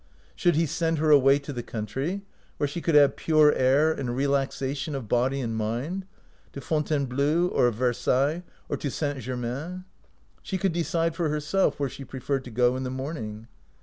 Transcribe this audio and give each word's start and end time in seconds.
Should 0.35 0.55
he 0.55 0.65
send 0.65 0.97
her 0.97 1.11
away 1.11 1.37
to 1.37 1.53
the 1.53 1.61
countiy, 1.61 2.23
where 2.57 2.67
she 2.67 2.81
could 2.81 2.95
have 2.95 3.15
pure 3.15 3.53
air 3.53 3.91
and 3.93 4.15
relaxation 4.17 4.95
of 4.95 5.07
body 5.07 5.39
and 5.41 5.55
mind— 5.55 6.07
to 6.53 6.59
Fontainebleau, 6.59 7.49
or 7.49 7.69
Versailles, 7.69 8.41
or 8.67 8.77
to 8.77 8.89
St. 8.89 9.19
Germain? 9.19 9.83
She 10.41 10.57
could 10.57 10.73
decide 10.73 11.15
for 11.15 11.29
herself 11.29 11.79
where 11.79 11.87
she 11.87 12.03
preferred 12.03 12.45
to 12.45 12.49
go 12.49 12.75
in 12.75 12.81
the 12.81 12.89
morning. 12.89 13.47